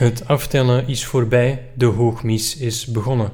[0.00, 3.32] Het aftellen is voorbij, de hoogmis is begonnen.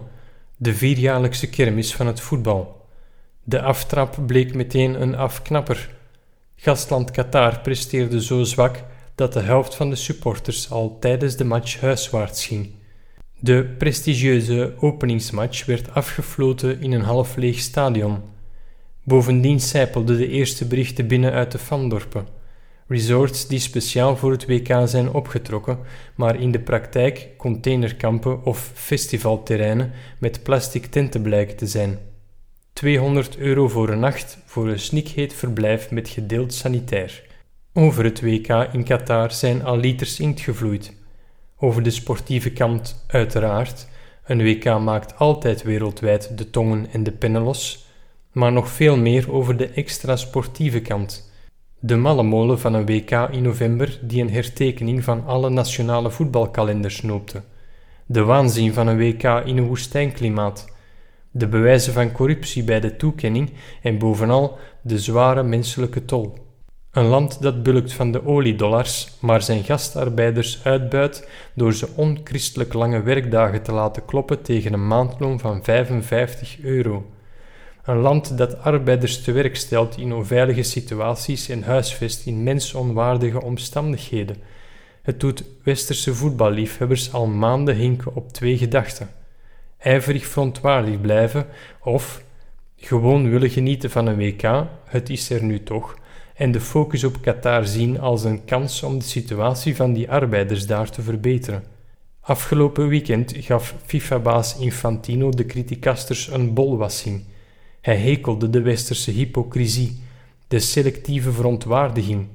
[0.57, 2.87] De vierjaarlijkse kermis van het voetbal.
[3.45, 5.91] De aftrap bleek meteen een afknapper.
[6.57, 8.85] Gastland Qatar presteerde zo zwak
[9.15, 12.71] dat de helft van de supporters al tijdens de match huiswaarts ging.
[13.41, 18.23] De prestigieuze openingsmatch werd afgefloten in een half leeg stadion.
[19.03, 22.36] Bovendien sijpelden de eerste berichten binnen uit de fandorpen.
[22.89, 25.79] Resorts die speciaal voor het WK zijn opgetrokken,
[26.15, 31.99] maar in de praktijk containerkampen of festivalterreinen met plastic tenten blijken te zijn.
[32.73, 37.25] 200 euro voor een nacht voor een snikheet verblijf met gedeeld sanitair.
[37.73, 40.93] Over het WK in Qatar zijn al liters inkt gevloeid.
[41.59, 43.89] Over de sportieve kant uiteraard.
[44.25, 47.87] Een WK maakt altijd wereldwijd de tongen en de pennen los.
[48.33, 51.31] Maar nog veel meer over de extra sportieve kant.
[51.79, 57.03] De malle molen van een WK in november die een hertekening van alle nationale voetbalkalenders
[57.03, 57.43] noopte.
[58.07, 60.75] De waanzin van een WK in een woestijnklimaat.
[61.31, 66.35] De bewijzen van corruptie bij de toekenning en bovenal de zware menselijke tol.
[66.91, 73.03] Een land dat bulkt van de oliedollars, maar zijn gastarbeiders uitbuit door ze onchristelijk lange
[73.03, 77.07] werkdagen te laten kloppen tegen een maandloon van 55 euro.
[77.87, 84.37] Een land dat arbeiders te werk stelt in onveilige situaties en huisvest in mensonwaardige omstandigheden.
[85.03, 89.11] Het doet westerse voetballiefhebbers al maanden hinken op twee gedachten:
[89.79, 91.47] ijverig verontwaardigd blijven
[91.81, 92.23] of
[92.77, 95.97] gewoon willen genieten van een WK, het is er nu toch
[96.35, 100.67] en de focus op Qatar zien als een kans om de situatie van die arbeiders
[100.67, 101.65] daar te verbeteren.
[102.21, 107.25] Afgelopen weekend gaf FIFA-baas Infantino de criticasters een bolwassing.
[107.87, 110.01] Hij hekelde de westerse hypocrisie,
[110.49, 112.27] de selectieve verontwaardiging.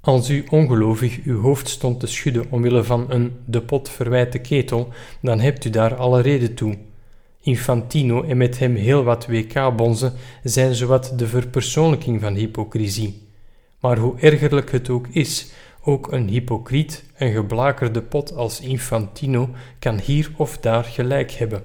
[0.00, 4.88] Als u ongelovig uw hoofd stond te schudden omwille van een de pot verwijte ketel,
[5.22, 6.78] dan hebt u daar alle reden toe.
[7.40, 10.12] Infantino en met hem heel wat WK-bonzen
[10.42, 13.22] zijn zowat de verpersoonlijking van hypocrisie.
[13.78, 15.50] Maar hoe ergerlijk het ook is,
[15.82, 21.62] ook een hypocriet, een geblakerde pot als Infantino kan hier of daar gelijk hebben.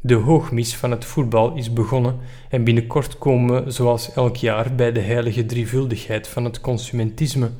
[0.00, 2.16] De hoogmis van het voetbal is begonnen
[2.48, 7.50] en binnenkort komen we, zoals elk jaar, bij de heilige drievuldigheid van het consumentisme.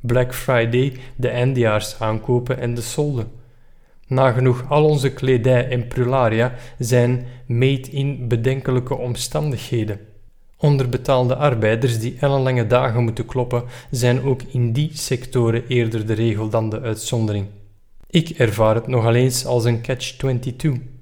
[0.00, 3.26] Black Friday, de eindejaars aankopen en de solde.
[4.06, 10.00] Nagenoeg al onze kledij en prularia zijn made in bedenkelijke omstandigheden.
[10.56, 16.48] Onderbetaalde arbeiders die ellenlange dagen moeten kloppen, zijn ook in die sectoren eerder de regel
[16.48, 17.46] dan de uitzondering.
[18.10, 20.97] Ik ervaar het nogal eens als een catch-22.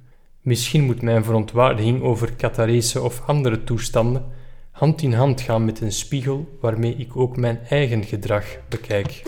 [0.46, 4.24] Misschien moet mijn verontwaardiging over Qatarese of andere toestanden
[4.70, 9.22] hand in hand gaan met een spiegel waarmee ik ook mijn eigen gedrag bekijk.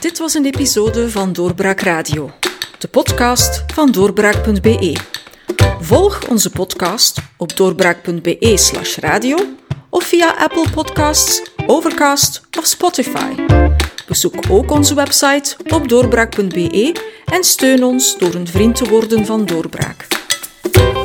[0.00, 2.30] Dit was een episode van Doorbraak Radio,
[2.78, 4.96] de podcast van doorbraak.be.
[5.80, 9.36] Volg onze podcast op doorbraak.be radio
[9.90, 13.34] of via Apple Podcasts, Overcast of Spotify.
[14.06, 16.92] Bezoek ook onze website op doorbraak.be
[17.24, 20.17] en steun ons door een vriend te worden van Doorbraak.
[20.72, 20.97] Bye.